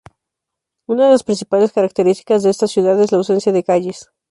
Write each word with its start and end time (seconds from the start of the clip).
Una 0.87 1.05
de 1.05 1.11
las 1.11 1.21
principales 1.21 1.71
características 1.73 2.41
de 2.41 2.49
esta 2.49 2.65
ciudad 2.65 2.99
es 3.03 3.11
la 3.11 3.19
ausencia 3.19 3.51
de 3.51 3.63
calles. 3.63 4.09